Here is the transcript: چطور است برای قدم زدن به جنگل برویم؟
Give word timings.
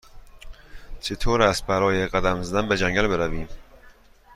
چطور 1.01 1.41
است 1.41 1.65
برای 1.65 2.07
قدم 2.07 2.41
زدن 2.43 2.67
به 2.69 2.77
جنگل 2.77 3.07
برویم؟ 3.07 3.49